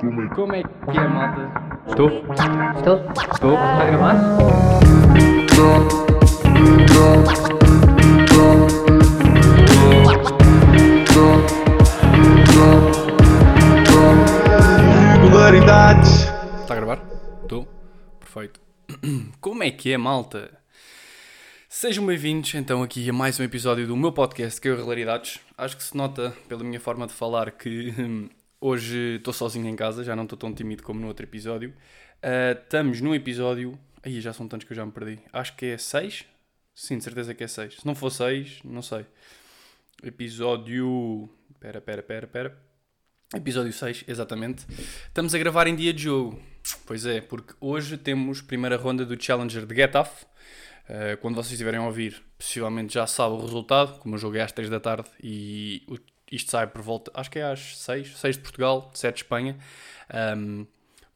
[0.00, 1.52] Como é que é, malta?
[1.86, 2.08] Estou?
[2.76, 2.96] Estou?
[3.32, 3.54] Estou?
[3.54, 4.14] Está a gravar?
[15.22, 16.10] Regularidades.
[16.60, 17.02] Está a gravar?
[17.42, 17.68] Estou?
[18.18, 18.60] Perfeito.
[19.40, 20.50] Como é que é, malta?
[21.68, 25.40] Sejam bem-vindos então aqui a mais um episódio do meu podcast que é o Regularidades.
[25.56, 28.28] Acho que se nota pela minha forma de falar que hum,
[28.66, 31.74] hoje estou sozinho em casa, já não estou tão tímido como no outro episódio.
[32.22, 33.78] Ah, estamos no episódio.
[34.02, 35.18] Aí já são tantos que eu já me perdi.
[35.32, 36.24] Acho que é 6?
[36.74, 37.76] Sim, de certeza que é 6.
[37.80, 39.06] Se não for 6, não sei.
[40.02, 41.28] Episódio.
[41.60, 42.58] Pera, pera, pera, pera.
[43.34, 44.64] Episódio 6, exatamente.
[45.06, 46.40] Estamos a gravar em dia de jogo.
[46.86, 50.24] Pois é, porque hoje temos primeira ronda do Challenger de Get Off.
[50.88, 54.52] Uh, quando vocês estiverem a ouvir, possivelmente já sabe o resultado, como eu joguei às
[54.52, 55.96] 3 da tarde e o-
[56.34, 59.56] isto sai por volta, acho que é às 6, 6 de Portugal, 7 de Espanha.
[60.36, 60.66] Um,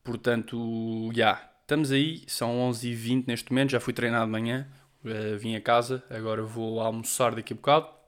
[0.04, 4.66] portanto, já, estamos aí, são 11h20 neste momento, já fui treinar de manhã,
[5.04, 7.98] uh, vim a casa, agora vou almoçar daqui a bocado.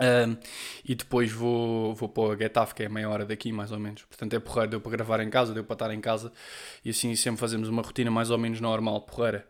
[0.00, 0.36] Um,
[0.84, 4.02] e depois vou, vou para o Getafe, que é meia hora daqui, mais ou menos.
[4.04, 6.32] Portanto, é porreiro, deu para gravar em casa, deu para estar em casa.
[6.84, 9.46] E assim sempre fazemos uma rotina mais ou menos normal, porreira.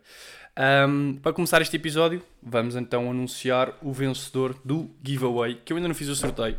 [0.55, 5.87] Um, para começar este episódio, vamos então anunciar o vencedor do giveaway, que eu ainda
[5.87, 6.57] não fiz o sorteio.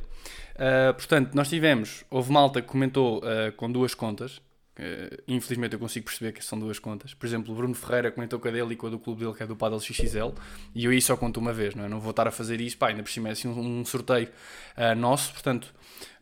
[0.55, 4.39] Uh, portanto, nós tivemos, houve malta que comentou uh, com duas contas.
[4.77, 7.15] Uh, infelizmente eu consigo perceber que são duas contas.
[7.15, 9.35] Por exemplo, o Bruno Ferreira comentou com a dele e com a do clube dele,
[9.35, 10.33] que é do Padel XXL,
[10.75, 11.89] e eu aí só conto uma vez, não é?
[11.89, 14.29] Não vou estar a fazer isso, pá, ainda por cima é assim um, um sorteio
[14.77, 15.73] uh, nosso, portanto,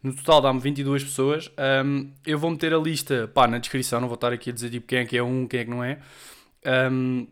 [0.03, 1.51] no total dá-me 22 pessoas.
[1.87, 4.69] Um, eu vou meter a lista, pá, na descrição, não vou estar aqui a dizer
[4.69, 5.99] tipo quem é que é um, quem é que não é.
[6.91, 7.27] Um,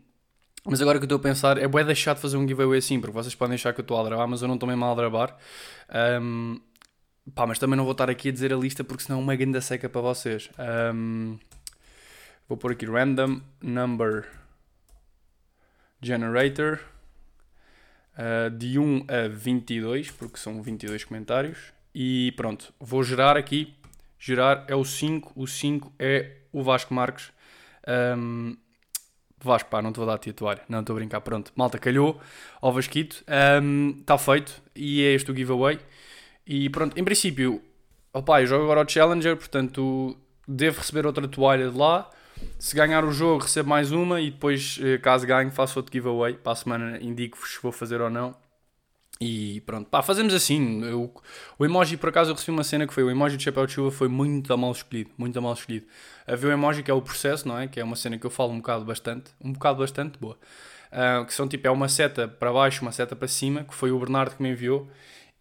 [0.65, 2.99] mas agora que eu estou a pensar, é bué deixar de fazer um giveaway assim,
[2.99, 4.87] porque vocês podem achar que eu estou a aldrabar, mas eu não estou mesmo a
[4.87, 5.35] aldrabar.
[6.21, 6.59] Um,
[7.33, 9.35] pá, mas também não vou estar aqui a dizer a lista, porque senão é uma
[9.35, 10.49] grande seca para vocês.
[10.93, 11.39] Um,
[12.47, 14.27] vou pôr aqui random number
[15.99, 16.79] generator
[18.17, 21.73] uh, de 1 a 22, porque são 22 comentários.
[21.93, 23.75] E pronto, vou gerar aqui.
[24.19, 27.31] Gerar é o 5, o 5 é o Vasco Marques.
[28.15, 28.55] Um,
[29.45, 30.61] Vasco, pá, não te vou dar a a toalha.
[30.69, 31.21] Não, estou a brincar.
[31.21, 32.19] Pronto, malta, calhou
[32.61, 33.23] ao Vasquito.
[33.99, 34.61] Está feito.
[34.75, 35.79] E é este o giveaway.
[36.45, 37.61] E pronto, em princípio,
[38.13, 42.09] opá, eu jogo agora o Challenger, portanto, devo receber outra toalha de lá.
[42.57, 44.19] Se ganhar o jogo, recebo mais uma.
[44.19, 46.33] E depois, eh, caso ganhe, faço outro giveaway.
[46.33, 48.35] Para a semana, indico-vos se vou fazer ou não.
[49.23, 50.83] E pronto, pá, fazemos assim.
[50.83, 51.13] Eu,
[51.59, 53.73] o emoji, por acaso, eu recebi uma cena que foi o emoji de chapéu de
[53.73, 55.11] chuva foi muito a mal escolhido.
[55.15, 55.85] Muito a mal escolhido.
[56.25, 57.67] Havia o emoji que é o processo, não é?
[57.67, 59.31] Que é uma cena que eu falo um bocado bastante.
[59.39, 60.39] Um bocado bastante boa.
[60.91, 63.91] Ah, que são tipo, é uma seta para baixo, uma seta para cima, que foi
[63.91, 64.89] o Bernardo que me enviou.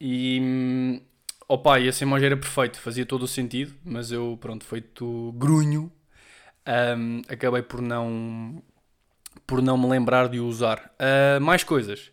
[0.01, 0.39] E.
[0.43, 1.01] hum,
[1.49, 5.91] Opa, e esse emoji era perfeito, fazia todo o sentido, mas eu, pronto, feito grunho,
[6.97, 8.63] hum, acabei por não,
[9.51, 10.93] por não me lembrar de o usar.
[10.97, 12.13] Ah, mais coisas.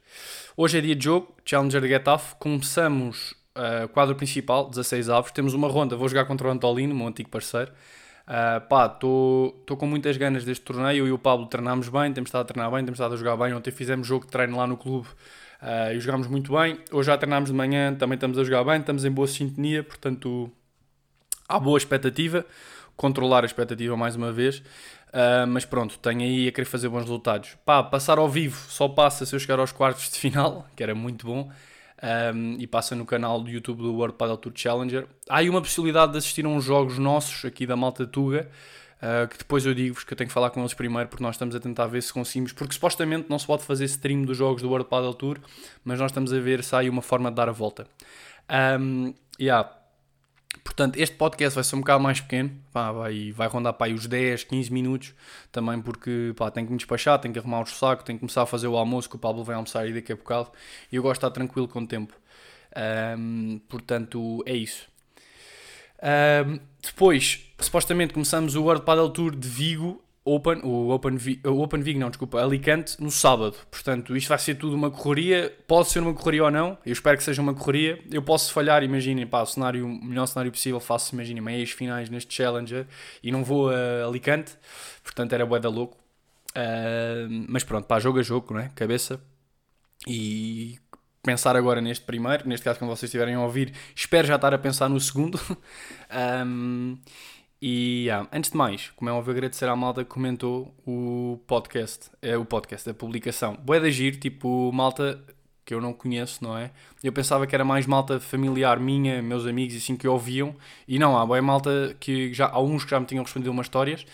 [0.58, 2.34] Hoje é dia de jogo, Challenger de Get Off.
[2.40, 5.32] Começamos uh, quadro principal, 16 avos.
[5.32, 7.72] Temos uma ronda, vou jogar contra o Antolino, meu antigo parceiro.
[8.24, 11.04] Uh, pá, estou com muitas ganas deste torneio.
[11.04, 13.38] Eu e o Pablo treinámos bem, temos estado a treinar bem, temos estado a jogar
[13.38, 13.54] bem.
[13.54, 15.08] Ontem fizemos jogo de treino lá no clube
[15.62, 16.80] uh, e jogámos muito bem.
[16.92, 20.52] Hoje já treinámos de manhã, também estamos a jogar bem, estamos em boa sintonia, portanto
[21.48, 22.44] há boa expectativa.
[22.96, 24.64] Controlar a expectativa mais uma vez.
[25.08, 27.58] Uh, mas pronto, tenho aí a querer fazer bons resultados.
[27.66, 30.94] Pá, passar ao vivo só passa se eu chegar aos quartos de final, que era
[30.94, 31.50] muito bom.
[32.34, 35.08] Um, e passa no canal do YouTube do World Padel Tour Challenger.
[35.28, 38.48] Há aí uma possibilidade de assistir a uns jogos nossos aqui da Malta Tuga,
[39.02, 41.34] uh, que depois eu digo-vos que eu tenho que falar com eles primeiro, porque nós
[41.34, 44.62] estamos a tentar ver se conseguimos, porque supostamente não se pode fazer stream dos jogos
[44.62, 45.40] do World Padel Tour,
[45.84, 47.88] mas nós estamos a ver se há aí uma forma de dar a volta.
[48.80, 49.68] Um, yeah.
[50.68, 53.94] Portanto, este podcast vai ser um bocado mais pequeno, pá, vai, vai rondar para aí
[53.94, 55.14] os 10, 15 minutos,
[55.50, 58.42] também porque pá, tenho que me despachar, tenho que arrumar o saco, tenho que começar
[58.42, 60.52] a fazer o almoço, que o Pablo vai almoçar aí daqui a bocado,
[60.92, 62.14] e eu gosto de estar tranquilo com o tempo.
[62.76, 64.90] Ahm, portanto, é isso.
[66.02, 70.04] Ahm, depois, supostamente começamos o World Padel Tour de Vigo
[70.36, 73.56] Open, o Open, o Open Vigo, não, desculpa, Alicante, no sábado.
[73.72, 75.56] Portanto, isto vai ser tudo uma correria.
[75.68, 78.00] Pode ser uma correria ou não, eu espero que seja uma correria.
[78.12, 82.10] Eu posso falhar, imaginem, pá, o, cenário, o melhor cenário possível, faço, imaginem, meias finais
[82.10, 82.86] neste Challenger
[83.24, 84.54] e não vou a Alicante.
[85.04, 85.98] Portanto, era bué da louco.
[86.56, 88.70] Ah, mas pronto, pá, jogo a jogo, não é?
[88.76, 89.22] Cabeça.
[90.08, 90.80] E
[91.24, 94.58] pensar agora neste primeiro, neste caso quando vocês estiverem a ouvir, espero já estar a
[94.58, 95.40] pensar no segundo.
[96.10, 96.98] Ahm,
[97.62, 102.12] e ah, antes de mais, como é óbvio, agradecer à malta que comentou o podcast,
[102.22, 103.56] é, o podcast, a publicação.
[103.56, 105.20] Boé de agir, tipo, malta
[105.66, 106.72] que eu não conheço, não é?
[107.04, 110.56] Eu pensava que era mais malta familiar minha, meus amigos e assim que ouviam,
[110.88, 113.66] e não, há boa malta que já, há uns que já me tinham respondido umas
[113.66, 114.06] histórias,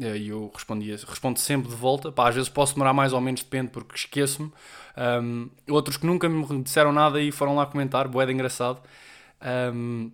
[0.00, 3.20] eh, e eu respondia, respondo sempre de volta, pá, às vezes posso demorar mais ou
[3.20, 4.52] menos, depende, porque esqueço-me.
[5.22, 8.80] Um, outros que nunca me disseram nada e foram lá comentar, boeda engraçado.
[9.72, 10.10] Um,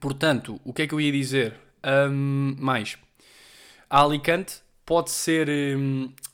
[0.00, 1.54] portanto, o que é que eu ia dizer?
[1.84, 2.96] Um, mais,
[3.90, 5.48] a Alicante pode ser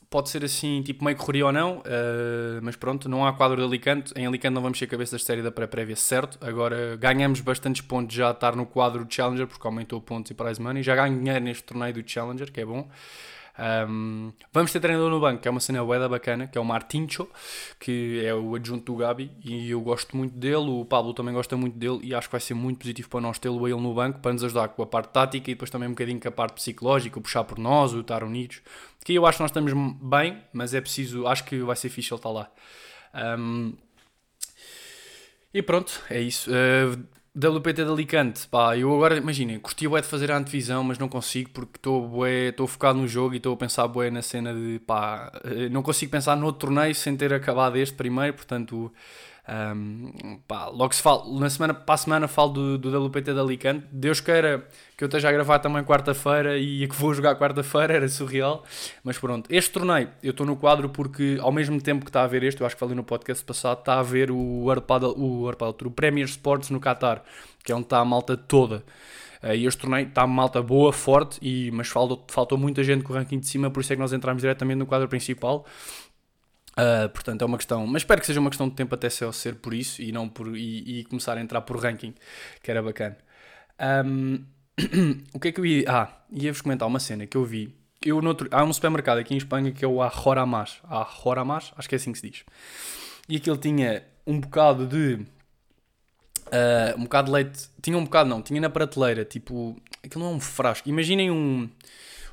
[0.09, 3.63] pode ser assim, tipo meio correria ou não, uh, mas pronto, não há quadro de
[3.63, 4.11] Alicante.
[4.15, 6.37] Em Alicante não vamos ser cabeça de série da pré-prévia, certo.
[6.41, 10.33] Agora ganhamos bastantes pontos já a estar no quadro do Challenger, porque aumentou pontos e
[10.33, 10.81] prize money.
[10.81, 12.89] Já ganho dinheiro neste torneio do Challenger, que é bom.
[13.57, 16.65] Um, vamos ter treinador no banco, que é uma cena bué bacana, que é o
[16.65, 17.27] Martincho,
[17.79, 21.57] que é o adjunto do Gabi, e eu gosto muito dele, o Pablo também gosta
[21.57, 24.19] muito dele, e acho que vai ser muito positivo para nós tê-lo ele no banco,
[24.19, 26.53] para nos ajudar com a parte tática e depois também um bocadinho com a parte
[26.53, 28.61] psicológica, o puxar por nós, o estar unidos,
[29.03, 32.13] que eu acho que nós estamos bem, mas é preciso, acho que vai ser fixe
[32.13, 32.51] ele estar lá.
[33.37, 33.73] Um,
[35.53, 36.49] e pronto, é isso.
[36.51, 40.97] Uh, WPT de Alicante, pá, eu agora, imaginem, curti o de fazer a antevisão, mas
[40.97, 44.79] não consigo porque estou focado no jogo e estou a pensar bué na cena de,
[44.79, 48.91] pá, eh, não consigo pensar no torneio sem ter acabado este primeiro, portanto,
[49.49, 53.39] um, pá, logo se fala, na semana, para a semana falo do, do WPT de
[53.39, 53.87] Alicante.
[53.91, 58.07] Deus queira que eu esteja a gravar também quarta-feira e que vou jogar quarta-feira, era
[58.07, 58.63] surreal.
[59.03, 62.27] Mas pronto, este torneio, eu estou no quadro porque ao mesmo tempo que está a
[62.27, 65.47] ver este, eu acho que falei no podcast passado, está a ver o Arpadal, o,
[65.47, 67.23] Arpadal, o Premier Sports no Qatar,
[67.63, 68.83] que é onde está a malta toda.
[69.41, 73.13] Uh, e este torneio está malta boa, forte, e, mas faltou, faltou muita gente com
[73.13, 75.65] o ranking de cima, por isso é que nós entramos diretamente no quadro principal.
[76.77, 79.55] Uh, portanto, é uma questão, mas espero que seja uma questão de tempo até ser,
[79.55, 82.13] por isso e não por e, e, começar a entrar por ranking,
[82.63, 83.17] que era bacana.
[84.05, 84.45] Um,
[85.33, 85.85] o que é que eu ia.
[85.87, 87.75] Ah, ia-vos comentar uma cena que eu vi.
[88.03, 90.79] Eu noutro, há um supermercado aqui em Espanha que é o Ajoramas.
[90.83, 92.43] Ajoramas, acho que é assim que se diz.
[93.27, 95.15] E aquilo tinha um bocado de.
[96.47, 97.69] Uh, um bocado de leite.
[97.81, 99.75] Tinha um bocado, não, tinha na prateleira, tipo.
[100.03, 100.87] Aquilo não é um frasco.
[100.87, 101.69] Imaginem um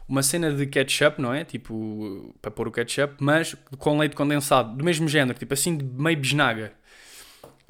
[0.09, 1.45] uma cena de ketchup, não é?
[1.45, 5.85] Tipo, para pôr o ketchup, mas com leite condensado, do mesmo género, tipo assim, de
[5.85, 6.73] meio bisnaga.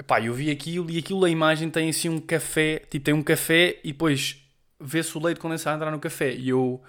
[0.05, 3.23] Pá, eu vi aquilo e aquilo, a imagem tem assim um café, tipo, tem um
[3.23, 4.43] café e depois
[4.79, 6.33] vê-se o leite condensado entrar no café.
[6.33, 6.81] E eu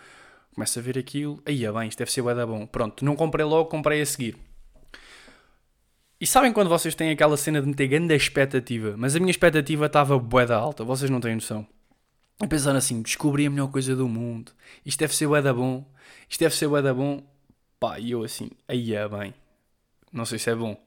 [0.54, 2.66] começo a ver aquilo, aí é bem, isto deve ser bué bom.
[2.66, 4.36] Pronto, não comprei logo, comprei a seguir.
[6.20, 9.86] E sabem quando vocês têm aquela cena de meter grande expectativa, mas a minha expectativa
[9.86, 11.66] estava bué da alta, vocês não têm noção
[12.40, 14.52] a pensar assim, descobri a melhor coisa do mundo,
[14.84, 15.84] isto deve ser bué da bom,
[16.28, 17.22] isto deve ser bué da bom,
[17.80, 19.34] pá, e eu assim, aí é bem,
[20.12, 20.80] não sei se é bom.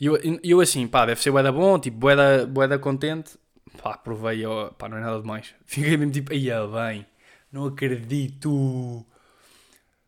[0.00, 2.78] E eu, eu assim, pá, deve ser bué da bom, tipo, bué da, bué da
[2.78, 3.38] contente,
[3.82, 5.54] pá, provei, ó, pá, não é nada demais.
[5.66, 7.06] Fiquei mesmo tipo, aí é bem,
[7.52, 9.06] não acredito,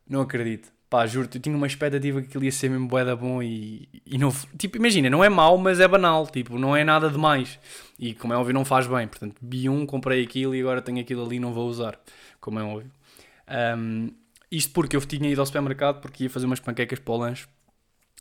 [0.07, 0.71] não acredito.
[0.93, 3.89] Pá, juro-te, eu tinha uma expectativa que aquilo ia ser mesmo bué da bom e,
[4.05, 4.31] e não...
[4.55, 6.27] Tipo, imagina, não é mau, mas é banal.
[6.27, 7.57] Tipo, não é nada demais.
[7.97, 9.07] E, como é óbvio, não faz bem.
[9.07, 11.99] Portanto, vi um, comprei aquilo e agora tenho aquilo ali e não vou usar.
[12.39, 12.91] Como é óbvio.
[13.75, 14.11] Um,
[14.51, 17.47] isto porque eu tinha ido ao supermercado porque ia fazer umas panquecas para o lanche.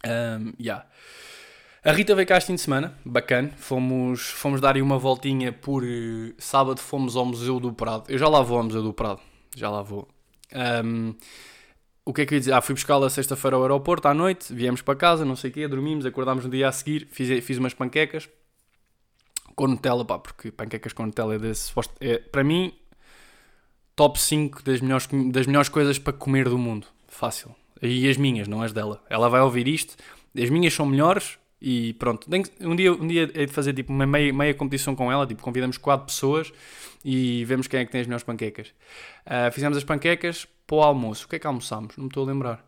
[0.06, 0.86] Um, yeah.
[1.84, 3.50] A Rita veio cá este fim de semana, bacana.
[3.58, 8.04] Fomos, fomos dar uma voltinha por uh, sábado, fomos ao Museu do Prado.
[8.08, 9.20] Eu já lá vou ao Museu do Prado,
[9.54, 10.08] já lá vou.
[10.82, 11.14] Um,
[12.04, 12.52] o que é que eu ia dizer?
[12.52, 15.68] Ah, fui buscá-la sexta-feira ao aeroporto à noite, viemos para casa, não sei o quê,
[15.68, 18.28] dormimos, acordámos no dia a seguir, fiz, fiz umas panquecas
[19.54, 22.72] com Nutella, pá, porque panquecas com Nutella é, desse, é para mim,
[23.94, 26.86] top 5 das melhores, das melhores coisas para comer do mundo.
[27.06, 27.54] Fácil.
[27.80, 29.02] E as minhas, não as dela.
[29.10, 29.96] Ela vai ouvir isto,
[30.36, 32.28] as minhas são melhores e pronto.
[32.60, 35.42] Um dia, um dia é de fazer tipo uma meia, meia competição com ela, tipo,
[35.42, 36.52] convidamos 4 pessoas
[37.04, 38.68] e vemos quem é que tem as melhores panquecas.
[39.26, 41.26] Uh, fizemos as panquecas para o almoço.
[41.26, 41.96] O que é que almoçámos?
[41.96, 42.64] Não me estou a lembrar.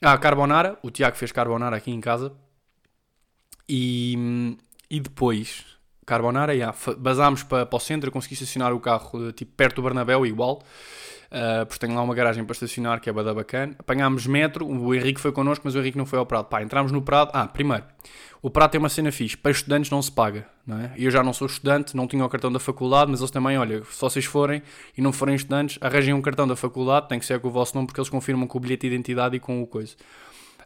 [0.00, 0.78] Ah, carbonara.
[0.82, 2.32] O Tiago fez carbonara aqui em casa.
[3.68, 4.56] E,
[4.88, 5.64] e depois,
[6.10, 8.10] carbonara, yeah, basámos para, para o centro.
[8.10, 10.60] consegui estacionar o carro eh, tipo, perto do Bernabéu, igual.
[11.30, 13.76] Uh, porque tenho lá uma garagem para estacionar que é bada bacana.
[13.78, 16.46] Apanhámos metro, o Henrique foi connosco, mas o Henrique não foi ao Prado.
[16.46, 17.30] Pá, no Prado.
[17.32, 17.84] Ah, primeiro,
[18.42, 20.92] o Prado tem uma cena fixe, para estudantes não se paga, não é?
[20.96, 23.84] Eu já não sou estudante, não tinha o cartão da faculdade, mas eles também, olha,
[23.84, 24.60] se vocês forem
[24.98, 27.76] e não forem estudantes, arranjem um cartão da faculdade, tem que ser com o vosso
[27.76, 29.94] nome, porque eles confirmam com o bilhete de identidade e com o coisa.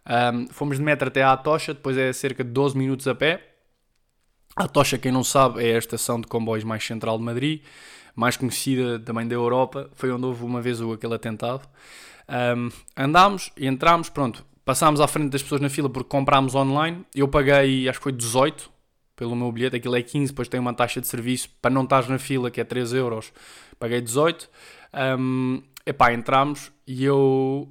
[0.06, 3.53] Um, fomos de metro até à Tocha, depois é cerca de 12 minutos a pé.
[4.56, 7.62] A Tocha, quem não sabe, é a estação de comboios mais central de Madrid
[8.14, 11.68] mais conhecida também da Europa, foi onde houve uma vez aquele atentado.
[12.56, 17.04] Um, andámos e entramos, pronto, passámos à frente das pessoas na fila porque comprámos online.
[17.14, 18.73] Eu paguei, acho que foi 18
[19.16, 22.08] pelo meu bilhete, aquilo é 15, depois tem uma taxa de serviço para não estar
[22.08, 23.32] na fila que é 3 euros,
[23.78, 24.49] paguei 18.
[25.18, 27.68] Um, epá, entramos e eu.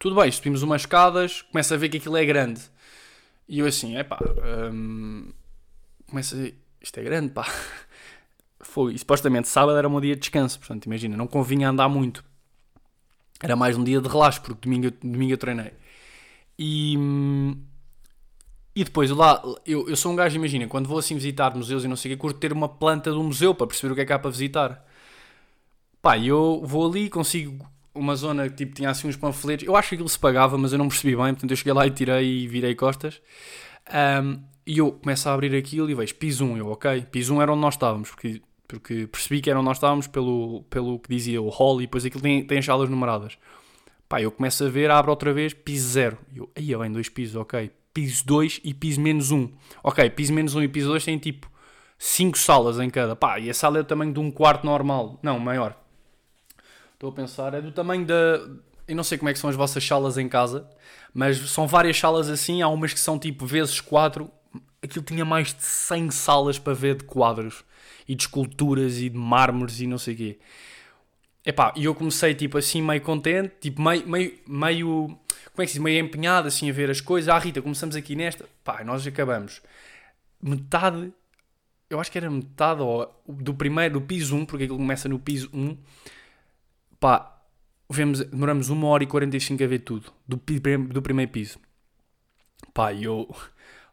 [0.00, 2.60] Tudo bem, subimos umas escadas, começo a ver que aquilo é grande.
[3.48, 4.18] E eu assim, é pá,
[4.72, 5.30] hum,
[6.08, 6.52] começa.
[6.80, 7.46] Isto é grande, pá.
[8.60, 8.94] Foi.
[8.94, 12.24] E supostamente sábado era meu dia de descanso, portanto, imagina, não convinha andar muito.
[13.42, 15.72] Era mais um dia de relaxo, porque domingo, domingo eu treinei.
[16.58, 16.96] E.
[18.76, 21.88] E depois lá, eu, eu sou um gajo, imagina, quando vou assim visitar museus e
[21.88, 24.04] não sei o que, curto ter uma planta do museu para perceber o que é
[24.04, 24.84] que há para visitar.
[26.02, 29.66] Pá, eu vou ali, consigo uma zona que tipo, tinha assim uns panfletos.
[29.66, 31.86] Eu acho que aquilo se pagava, mas eu não percebi bem, portanto eu cheguei lá
[31.86, 33.20] e tirei e virei costas.
[33.86, 37.06] Ahm, e eu começo a abrir aquilo e vejo piso 1, eu, ok.
[37.10, 40.62] Piso 1 era onde nós estávamos, porque, porque percebi que era onde nós estávamos pelo,
[40.70, 43.36] pelo que dizia o hall e depois aquilo tem, tem as salas numeradas.
[44.08, 46.18] Pá, eu começo a ver, abro outra vez, piso 0.
[46.32, 47.70] E eu, aí vem dois pisos, ok.
[47.92, 49.50] Piso 2 e piso menos 1.
[49.82, 51.50] Ok, piso menos 1 e piso 2 têm tipo
[51.98, 53.14] 5 salas em cada.
[53.16, 55.18] Pá, e a sala é do tamanho de um quarto normal.
[55.22, 55.76] Não, maior.
[56.92, 58.14] Estou a pensar, é do tamanho da.
[58.86, 60.68] Eu não sei como é que são as vossas salas em casa,
[61.12, 62.62] mas são várias salas assim.
[62.62, 64.30] Há umas que são tipo vezes 4.
[64.82, 67.64] Aquilo tinha mais de 100 salas para ver de quadros
[68.06, 70.38] e de esculturas e de mármores e não sei o quê.
[71.44, 75.18] Epá, e eu comecei tipo assim meio contente, tipo meio, meio, meio,
[75.52, 77.28] como é que se diz, meio empenhado assim a ver as coisas.
[77.28, 79.60] Ah Rita, começamos aqui nesta, pá, nós acabamos.
[80.40, 81.12] Metade,
[81.90, 85.18] eu acho que era metade ó, do primeiro, do piso 1, porque aquilo começa no
[85.18, 85.76] piso 1.
[86.98, 87.38] Pá,
[87.90, 90.40] vemos, demoramos 1 hora e 45 a ver tudo, do,
[90.88, 91.58] do primeiro piso.
[92.72, 93.28] Pá, eu,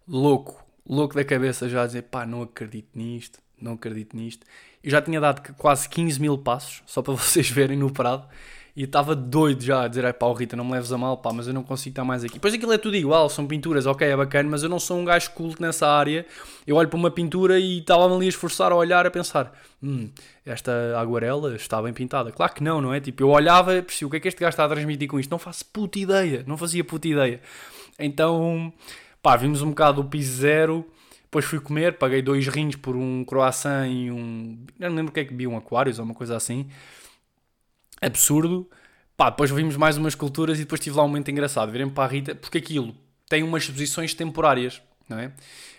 [0.07, 4.45] louco, louco da cabeça já a dizer, pá, não acredito nisto, não acredito nisto.
[4.83, 8.27] Eu já tinha dado quase 15 mil passos, só para vocês verem no parado,
[8.75, 11.17] e estava doido já a dizer, "Ai, pá, oh, Rita, não me leves a mal,
[11.17, 12.39] pá, mas eu não consigo estar mais aqui.
[12.39, 15.03] Pois aquilo é tudo igual, são pinturas, ok, é bacana, mas eu não sou um
[15.03, 16.25] gajo culto nessa área.
[16.65, 19.51] Eu olho para uma pintura e estava ali a esforçar a olhar, a pensar,
[19.83, 20.09] hum,
[20.45, 22.31] esta aguarela está bem pintada.
[22.31, 23.01] Claro que não, não é?
[23.01, 25.29] Tipo, eu olhava o que é que este gajo está a transmitir com isto?
[25.29, 27.41] Não faço puta ideia, não fazia puta ideia.
[27.99, 28.71] Então,
[29.21, 30.85] pá, vimos um bocado o piso zero,
[31.23, 34.65] depois fui comer, paguei dois rins por um croissant e um.
[34.77, 36.69] Eu não lembro o que é que vi, um aquários ou uma coisa assim.
[38.01, 38.69] Absurdo.
[39.15, 41.71] Pá, depois vimos mais umas culturas e depois tive lá um momento engraçado.
[41.71, 42.93] Virem para a Rita, porque aquilo
[43.29, 45.31] tem umas exposições temporárias, não é?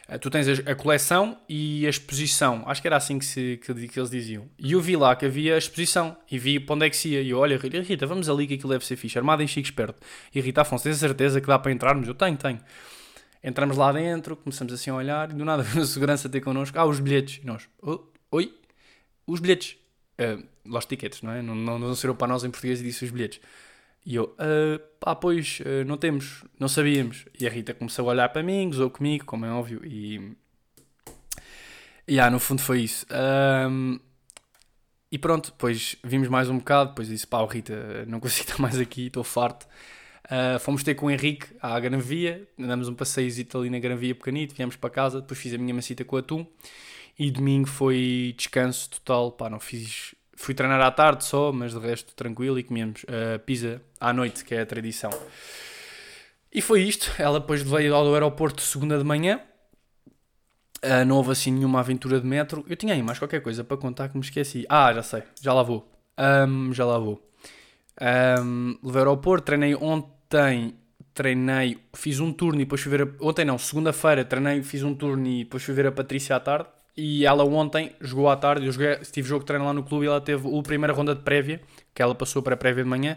[0.08, 2.62] Eh, Tu tens a coleção e a exposição.
[2.66, 4.48] Acho que era assim que, se, que, que eles diziam.
[4.58, 7.10] E eu vi lá que havia a exposição e vi para onde é que se
[7.10, 7.20] ia.
[7.20, 9.18] E eu, olha, Rita, vamos ali que aquilo deve ser fixe.
[9.18, 9.98] Armado em chique esperto.
[10.34, 12.08] E Rita Afonso, tens a certeza que dá para entrarmos?
[12.08, 12.60] Eu tenho, tenho.
[13.42, 16.78] Entramos lá dentro, começamos assim a olhar e do nada a segurança ter connosco.
[16.78, 17.40] Ah, os bilhetes.
[17.42, 18.54] E nós, "Oh, oi?
[19.26, 19.76] Os bilhetes.
[20.20, 21.42] Uh, los tickets, não é?
[21.42, 23.40] Não, não, não serão para nós em português e disse os bilhetes.
[24.04, 27.24] E eu, "Ah, pá, pois, ah, não temos, não sabíamos.
[27.38, 30.36] E a Rita começou a olhar para mim, gozou comigo, como é óbvio, e.
[32.06, 33.06] E ah, no fundo foi isso.
[33.10, 33.98] Ahm,
[35.10, 38.62] e pronto, depois vimos mais um bocado, depois disse, pá, oh, Rita, não consigo estar
[38.62, 39.66] mais aqui, estou farto.
[40.28, 44.54] Ah, fomos ter com o Henrique à Granvia, andamos um passeio ali na Granvia pequenito,
[44.54, 46.46] viemos para casa, depois fiz a minha macita com atum.
[47.18, 50.14] E domingo foi descanso total, pá, não fiz.
[50.34, 54.44] Fui treinar à tarde só, mas de resto tranquilo e comíamos ah, pizza à noite,
[54.44, 55.10] que é a tradição.
[56.52, 57.10] E foi isto.
[57.18, 59.40] Ela depois veio ao aeroporto segunda de manhã.
[60.82, 62.64] Ah, não houve assim nenhuma aventura de metro.
[62.68, 64.66] Eu tinha aí mais qualquer coisa para contar que me esqueci.
[64.68, 65.88] Ah, já sei, já lá vou.
[66.16, 67.22] Ahm, já lá vou.
[68.00, 70.11] Ahm, levei ao aeroporto, treinei ontem,
[71.14, 74.94] treinei, fiz um turno e depois fui ver a, ontem não, segunda-feira treinei, fiz um
[74.94, 78.66] turno e depois fui ver a Patrícia à tarde e ela ontem jogou à tarde,
[78.66, 81.14] eu joguei, tive jogo de treino lá no clube e ela teve a primeira ronda
[81.14, 81.60] de prévia,
[81.94, 83.16] que ela passou para a prévia de manhã,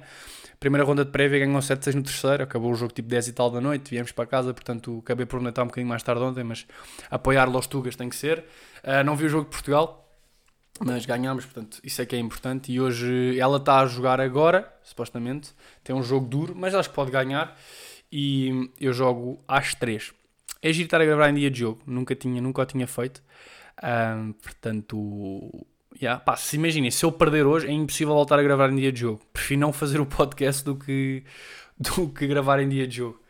[0.59, 3.49] primeira ronda de prévia ganhou 7-6 no terceiro, acabou o jogo tipo 10 e tal
[3.49, 6.65] da noite, viemos para casa, portanto acabei por noitar um bocadinho mais tarde ontem, mas
[7.09, 8.45] apoiar Los Tugas tem que ser.
[8.83, 10.04] Ah, não vi o jogo de Portugal,
[10.79, 12.71] mas ganhámos, portanto, isso é que é importante.
[12.71, 15.51] E hoje ela está a jogar agora, supostamente.
[15.83, 17.57] Tem um jogo duro, mas acho que pode ganhar.
[18.11, 20.13] E eu jogo às 3.
[20.61, 23.21] É giro estar a gravar em dia de jogo, nunca, tinha, nunca o tinha feito.
[23.81, 25.65] Ahm, portanto,
[26.01, 28.91] yeah, pá, se imaginem, se eu perder hoje, é impossível voltar a gravar em dia
[28.91, 29.21] de jogo.
[29.31, 31.23] Prefiro não fazer o podcast do que,
[31.77, 33.21] do que gravar em dia de jogo.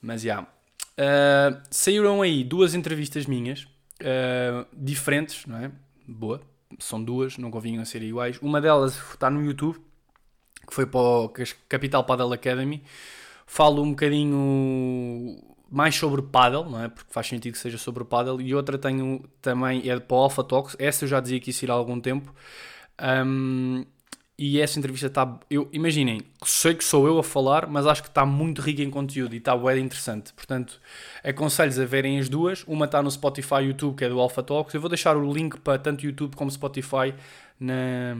[0.00, 0.46] Mas já.
[0.96, 3.66] Ah, saíram aí duas entrevistas minhas,
[4.02, 5.70] ah, diferentes, não é?
[6.10, 6.40] Boa.
[6.78, 8.38] São duas, não convinham ser iguais.
[8.42, 9.80] Uma delas está no YouTube,
[10.66, 11.32] que foi para o
[11.68, 12.82] Capital Paddle Academy.
[13.46, 15.40] Falo um bocadinho
[15.70, 16.88] mais sobre paddle, não é?
[16.88, 18.40] Porque faz sentido que seja sobre paddle.
[18.40, 20.76] E outra tenho também, é para o Alpha Talks.
[20.78, 22.34] Essa eu já dizia que isso ir há algum tempo.
[23.00, 23.84] Um,
[24.42, 25.38] e essa entrevista está.
[25.50, 28.88] Eu, imaginem, sei que sou eu a falar, mas acho que está muito rica em
[28.88, 30.32] conteúdo e está bem interessante.
[30.32, 30.80] Portanto,
[31.22, 32.64] aconselho-vos a verem as duas.
[32.66, 34.72] Uma está no Spotify YouTube, que é do Alpha Talks.
[34.72, 37.12] Eu vou deixar o link para tanto YouTube como Spotify
[37.60, 38.14] na,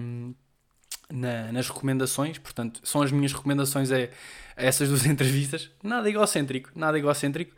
[1.10, 2.36] na- nas recomendações.
[2.36, 4.10] Portanto, são as minhas recomendações é,
[4.56, 5.70] essas duas entrevistas.
[5.82, 7.56] Nada egocêntrico, nada egocêntrico.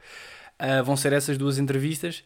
[0.60, 2.22] Uh, vão ser essas duas entrevistas.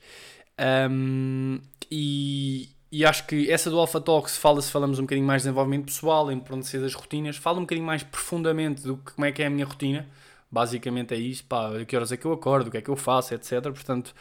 [0.91, 5.49] Um, e, e acho que essa do Alpha Talks fala-se, falamos um bocadinho mais de
[5.49, 9.31] desenvolvimento pessoal, em ser das rotinas, fala um bocadinho mais profundamente do que como é
[9.31, 10.09] que é a minha rotina.
[10.51, 12.89] Basicamente é isso, pá, a que horas é que eu acordo, o que é que
[12.89, 13.65] eu faço, etc.
[13.65, 14.15] Portanto,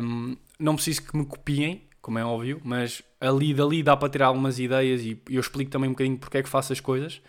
[0.00, 4.26] um, não preciso que me copiem, como é óbvio, mas ali dali dá para tirar
[4.26, 7.20] algumas ideias e eu explico também um bocadinho porque é que faço as coisas.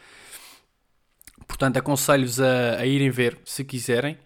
[1.47, 4.19] Portanto, aconselho-vos a, a, irem ver se quiserem.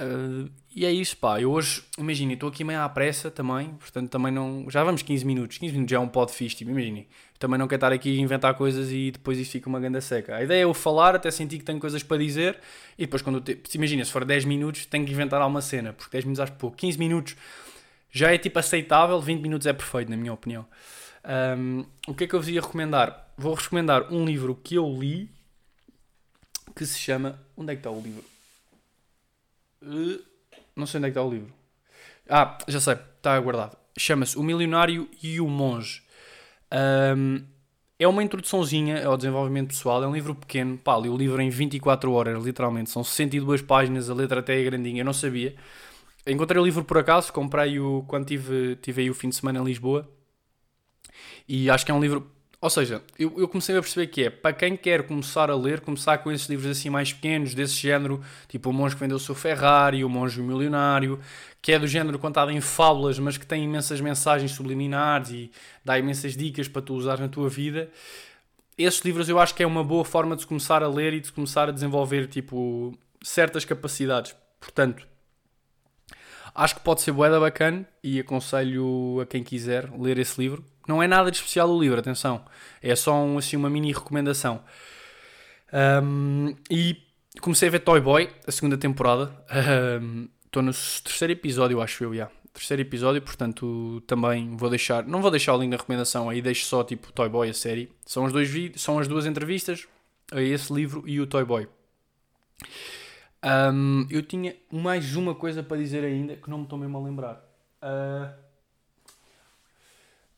[0.00, 1.40] Uh, e é isso, pá.
[1.40, 4.64] Eu hoje, imaginem, estou aqui meio à pressa também, portanto também não.
[4.70, 5.58] Já vamos 15 minutos.
[5.58, 7.06] 15 minutos já é um pod fixe, tipo, imaginem.
[7.38, 10.36] Também não quero estar aqui a inventar coisas e depois isto fica uma ganda seca.
[10.36, 12.58] A ideia é eu falar, até sentir que tenho coisas para dizer
[12.96, 13.58] e depois quando te...
[13.74, 16.76] Imagina, se for 10 minutos, tenho que inventar alguma cena, porque 10 minutos acho pouco.
[16.76, 17.36] 15 minutos
[18.10, 20.66] já é tipo aceitável, 20 minutos é perfeito, na minha opinião.
[21.58, 23.32] Um, o que é que eu vos ia recomendar?
[23.36, 25.30] Vou recomendar um livro que eu li
[26.74, 27.40] que se chama.
[27.56, 28.29] Onde é que está o livro?
[30.76, 31.52] Não sei onde é que está o livro.
[32.28, 33.76] Ah, já sei, está guardado.
[33.98, 36.02] Chama-se O Milionário e o Monge.
[36.72, 37.44] Um,
[37.98, 40.02] é uma introduçãozinha ao desenvolvimento pessoal.
[40.02, 40.78] É um livro pequeno.
[40.78, 42.90] Pá, li o livro em 24 horas, literalmente.
[42.90, 45.02] São 62 páginas, a letra até é grandinha.
[45.02, 45.54] Eu não sabia.
[46.26, 49.64] Encontrei o livro por acaso, comprei-o quando tive, tive aí o fim de semana em
[49.64, 50.08] Lisboa.
[51.48, 52.30] E acho que é um livro
[52.62, 55.80] ou seja, eu, eu, comecei a perceber que é para quem quer começar a ler,
[55.80, 59.20] começar com esses livros assim mais pequenos, desse género, tipo O Monge que Vendeu o
[59.20, 61.18] Seu Ferrari, O Monge Milionário,
[61.62, 65.50] que é do género contado em fábulas, mas que tem imensas mensagens subliminares e
[65.82, 67.90] dá imensas dicas para tu usar na tua vida.
[68.76, 71.32] Esses livros eu acho que é uma boa forma de começar a ler e de
[71.32, 74.36] começar a desenvolver tipo certas capacidades.
[74.60, 75.08] Portanto,
[76.54, 80.62] acho que pode ser boeda bacana e aconselho a quem quiser ler esse livro.
[80.86, 82.44] Não é nada de especial o livro, atenção.
[82.82, 84.62] É só um, assim, uma mini recomendação.
[86.02, 86.96] Um, e
[87.40, 89.32] comecei a ver Toy Boy, a segunda temporada.
[90.44, 92.30] Estou um, no terceiro episódio, acho eu, já.
[92.52, 95.06] Terceiro episódio, portanto também vou deixar.
[95.06, 97.92] Não vou deixar o link na recomendação, aí deixo só tipo Toy Boy, a série.
[98.04, 99.86] São, os dois são as duas entrevistas
[100.38, 101.68] esse livro e o Toy Boy.
[103.42, 107.00] Um, eu tinha mais uma coisa para dizer ainda que não me estou mesmo a
[107.00, 107.44] lembrar.
[107.82, 108.32] Uh,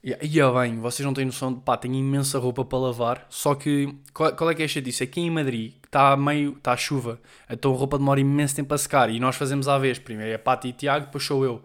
[0.04, 3.26] e yeah, bem, vocês não têm noção de pá, tenho imensa roupa para lavar.
[3.28, 5.04] Só que qual, qual é que é a disso?
[5.04, 6.56] Aqui em Madrid está meio.
[6.56, 10.00] está chuva, então a roupa demora imenso tempo a secar e nós fazemos à vez.
[10.00, 11.62] Primeiro é Pati e Tiago, depois sou eu.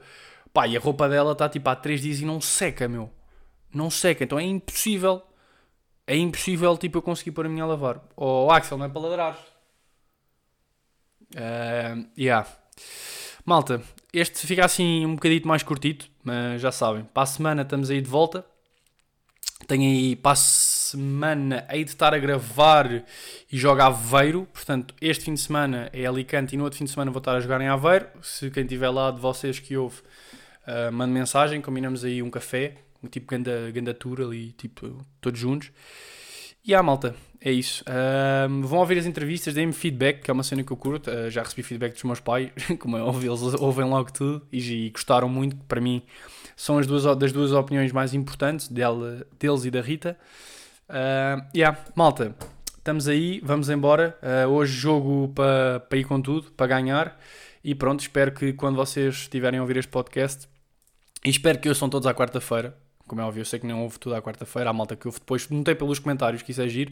[0.53, 3.11] Pá, e a roupa dela está tipo há 3 dias e não seca, meu.
[3.73, 5.23] Não seca, então é impossível.
[6.05, 8.01] É impossível tipo eu conseguir pôr a minha a lavar.
[8.15, 9.37] Oh, Axel, não é para ladrar.
[11.35, 12.47] Uh, yeah.
[13.47, 13.81] Malta,
[14.11, 18.01] este fica assim um bocadito mais curtito, mas já sabem, para a semana estamos aí
[18.01, 18.45] de volta.
[19.65, 23.05] Tenho aí para a semana aí de estar a gravar
[23.49, 24.45] e jogar Aveiro.
[24.51, 27.37] Portanto, este fim de semana é Alicante e no outro fim de semana vou estar
[27.37, 28.07] a jogar em Aveiro.
[28.21, 30.01] Se quem tiver lá de vocês que ouve,
[30.67, 35.39] uh, mande mensagem, combinamos aí um café, um tipo ganda, ganda tour ali, tipo, todos
[35.39, 35.71] juntos.
[36.67, 37.81] E a malta, é isso.
[38.49, 41.09] Um, vão ouvir as entrevistas, deem-me feedback, que é uma cena que eu curto.
[41.09, 44.87] Uh, já recebi feedback dos meus pais, como é óbvio, eles ouvem logo tudo e,
[44.87, 45.55] e gostaram muito.
[45.65, 46.01] Para mim,
[46.57, 50.17] são as duas, das duas opiniões mais importantes, dela, deles e da Rita.
[50.89, 52.35] Uh, yeah, malta,
[52.77, 54.17] estamos aí, vamos embora.
[54.21, 57.17] Uh, hoje jogo para pa ir com tudo, para ganhar.
[57.63, 60.49] E pronto, espero que quando vocês estiverem a ouvir este podcast,
[61.23, 62.75] e espero que eu são todos à quarta-feira,
[63.07, 65.19] como é óbvio, eu sei que não houve tudo à quarta-feira, há malta que houve
[65.19, 66.91] depois, notei pelos comentários que isso é giro.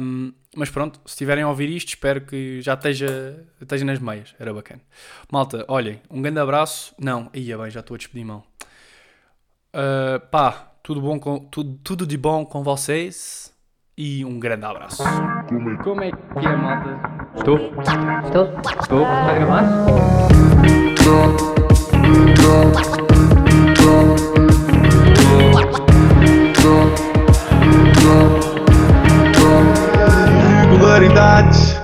[0.00, 4.34] Um, mas pronto, se estiverem a ouvir isto, espero que já esteja, esteja nas meias,
[4.38, 4.80] era bacana.
[5.30, 6.94] Malta, olhem, um grande abraço.
[6.98, 8.44] Não, ia bem, já estou a despedir mal.
[9.74, 13.52] Uh, pá, tudo, bom com, tudo, tudo de bom com vocês
[13.96, 15.02] e um grande abraço.
[15.82, 17.00] Como é que é, malta?
[17.36, 17.56] Estou?
[18.24, 18.48] Estou?
[18.80, 19.02] Estou?
[19.02, 19.62] Está a gravar?
[30.62, 31.81] Regularidades.